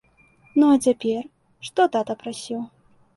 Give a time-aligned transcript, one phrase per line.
[0.59, 1.27] Ну, а цяпер,
[1.67, 2.63] што тата прасіў?